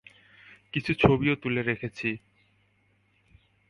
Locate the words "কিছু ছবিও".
0.73-1.35